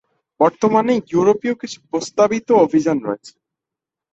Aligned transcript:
বর্তমানে 0.39 0.93
ইউরোপায় 1.11 1.55
কিছু 1.61 1.77
প্রস্তাবিত 1.89 2.47
অভিযান 2.65 2.97
রয়েছে। 2.99 3.33